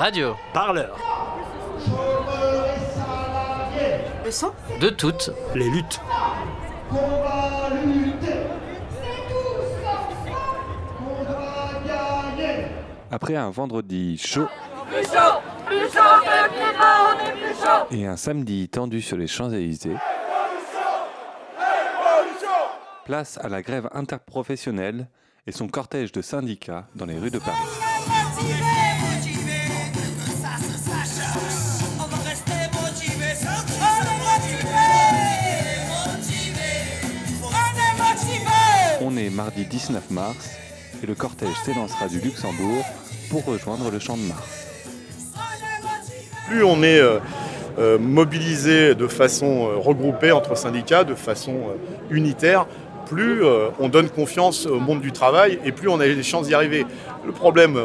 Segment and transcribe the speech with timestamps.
[0.00, 0.34] Radio.
[0.54, 0.96] Parleur.
[4.24, 5.30] Le son De toutes.
[5.54, 6.00] Les luttes.
[13.10, 14.48] Après un vendredi chaud
[17.90, 19.96] et un samedi tendu sur les Champs-Élysées,
[23.04, 25.10] place à la grève interprofessionnelle
[25.46, 28.79] et son cortège de syndicats dans les rues de Paris.
[39.28, 40.50] Mardi 19 mars
[41.02, 42.84] et le cortège s'élancera du Luxembourg
[43.28, 44.66] pour rejoindre le Champ de Mars.
[46.48, 47.18] Plus on est euh,
[47.78, 52.66] euh, mobilisé de façon euh, regroupée entre syndicats, de façon euh, unitaire,
[53.06, 53.42] plus
[53.80, 56.86] on donne confiance au monde du travail et plus on a les chances d'y arriver.
[57.26, 57.76] Le problème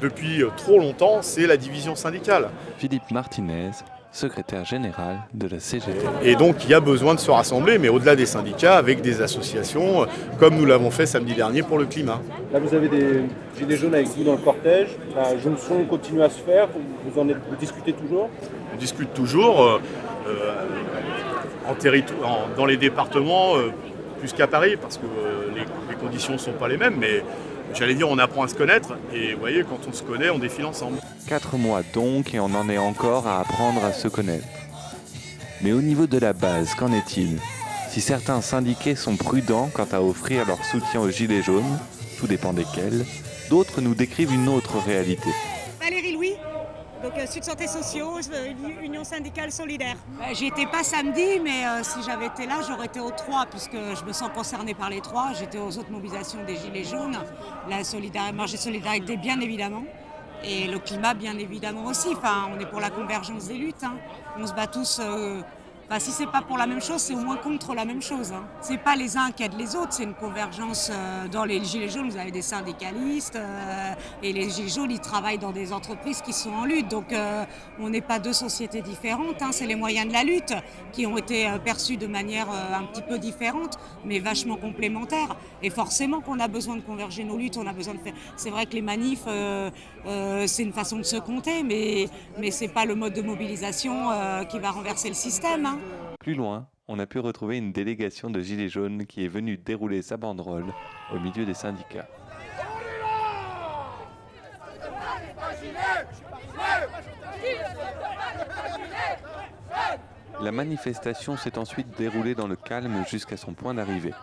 [0.00, 2.48] depuis trop longtemps, c'est la division syndicale.
[2.78, 3.72] Philippe Martinez,
[4.12, 6.06] secrétaire général de la CGT.
[6.22, 9.22] Et donc il y a besoin de se rassembler, mais au-delà des syndicats, avec des
[9.22, 10.06] associations, euh,
[10.38, 12.20] comme nous l'avons fait samedi dernier pour le climat.
[12.52, 13.22] Là, vous avez des
[13.58, 14.88] gilets jaunes avec vous dans le cortège.
[15.16, 16.68] La jeune son continue à se faire.
[17.06, 18.28] Vous, en êtes, vous discutez toujours?
[18.72, 19.80] On discute toujours euh,
[20.28, 20.52] euh,
[21.68, 23.70] en dans les départements euh,
[24.18, 27.22] plus qu'à Paris, parce que euh, les, les conditions ne sont pas les mêmes, mais
[27.74, 30.38] j'allais dire on apprend à se connaître, et vous voyez, quand on se connaît, on
[30.38, 30.98] défile ensemble.
[31.26, 34.46] Quatre mois donc et on en est encore à apprendre à se connaître.
[35.62, 37.38] Mais au niveau de la base, qu'en est-il?
[37.88, 41.78] Si certains syndiqués sont prudents quant à offrir leur soutien aux Gilets jaunes,
[42.18, 43.06] tout dépend desquels,
[43.48, 45.28] d'autres nous décrivent une autre réalité.
[45.80, 46.34] Valérie Louis,
[47.02, 49.96] donc euh, Sud Santé Sociaux, euh, Union syndicale solidaire.
[50.20, 53.46] Euh, J'y étais pas samedi, mais euh, si j'avais été là, j'aurais été aux trois,
[53.46, 55.32] puisque je me sens concernée par les trois.
[55.38, 57.18] J'étais aux autres mobilisations des Gilets jaunes,
[57.68, 59.84] la solidarité, marche de solidarité bien évidemment,
[60.42, 62.08] et le climat bien évidemment aussi.
[62.14, 63.82] Enfin, on est pour la convergence des luttes.
[63.84, 64.00] hein.
[64.34, 64.98] On se bat tous.
[65.00, 65.42] euh,
[65.88, 68.32] enfin, si c'est pas pour la même chose, c'est au moins contre la même chose.
[68.32, 68.44] Hein.
[68.60, 70.90] C'est pas les uns qui aident les autres, c'est une convergence.
[70.90, 75.00] euh, dans les Gilets jaunes, vous avez des syndicalistes, euh, et les Gilets jaunes, ils
[75.00, 76.88] travaillent dans des entreprises qui sont en lutte.
[76.88, 77.44] Donc, euh,
[77.80, 79.40] on n'est pas deux sociétés différentes.
[79.42, 79.50] hein.
[79.52, 80.54] C'est les moyens de la lutte
[80.92, 85.36] qui ont été perçus de manière un petit peu différente, mais vachement complémentaires.
[85.62, 87.56] Et forcément qu'on a besoin de converger nos luttes.
[87.56, 88.14] On a besoin de faire.
[88.36, 89.24] C'est vrai que les manifs,
[90.46, 94.08] c'est une façon de se compter, mais mais c'est pas le mode de mobilisation
[94.50, 95.66] qui va renverser le système.
[95.66, 95.71] hein.
[96.18, 100.02] Plus loin, on a pu retrouver une délégation de Gilets jaunes qui est venue dérouler
[100.02, 100.72] sa banderole
[101.12, 102.08] au milieu des syndicats.
[110.40, 114.14] La manifestation s'est ensuite déroulée dans le calme jusqu'à son point d'arrivée.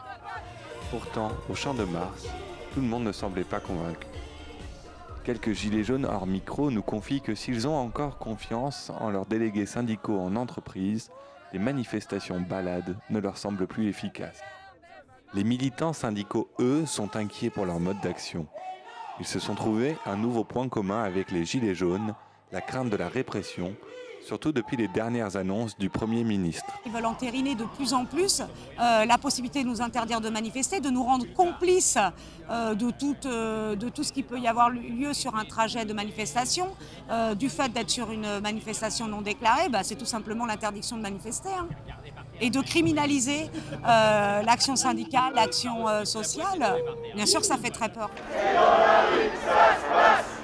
[0.91, 2.27] Pourtant, au Champ de Mars,
[2.73, 4.07] tout le monde ne semblait pas convaincu.
[5.23, 9.65] Quelques gilets jaunes hors micro nous confient que s'ils ont encore confiance en leurs délégués
[9.65, 11.09] syndicaux en entreprise,
[11.53, 14.41] les manifestations balades ne leur semblent plus efficaces.
[15.33, 18.47] Les militants syndicaux, eux, sont inquiets pour leur mode d'action.
[19.19, 22.15] Ils se sont trouvés un nouveau point commun avec les gilets jaunes,
[22.51, 23.75] la crainte de la répression,
[24.25, 26.65] surtout depuis les dernières annonces du Premier ministre.
[26.85, 28.41] Ils veulent entériner de plus en plus
[28.79, 31.97] euh, la possibilité de nous interdire de manifester, de nous rendre complices
[32.49, 35.85] euh, de, tout, euh, de tout ce qui peut y avoir lieu sur un trajet
[35.85, 36.67] de manifestation.
[37.37, 41.49] Du fait d'être sur une manifestation non déclarée, bah, c'est tout simplement l'interdiction de manifester.
[41.49, 41.67] hein.
[42.41, 43.49] Et de criminaliser
[43.83, 46.77] l'action syndicale, l'action sociale,
[47.15, 48.09] bien sûr que ça fait très peur.
[49.91, 50.38] Radio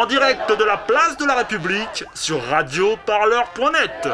[0.00, 4.08] En direct de la place de la République sur radioparleur.net.